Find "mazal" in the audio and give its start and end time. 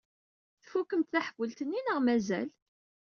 2.05-2.49